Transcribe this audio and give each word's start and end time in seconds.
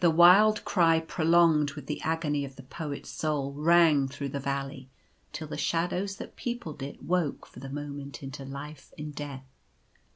Thewildcry 0.01 1.01
prolonged 1.07 1.73
with 1.73 1.85
the 1.85 2.01
agony 2.01 2.43
of 2.43 2.55
the 2.55 2.63
Poet'ssoul 2.63 3.53
rang 3.53 4.07
through 4.07 4.29
the 4.29 4.39
Valley, 4.39 4.89
till 5.31 5.47
the 5.47 5.57
shadows 5.59 6.15
that 6.15 6.35
peopled 6.35 6.81
it 6.81 7.03
woke 7.03 7.45
for 7.45 7.59
the 7.59 7.69
moment 7.69 8.23
into 8.23 8.43
life 8.43 8.91
in 8.97 9.11
death. 9.11 9.45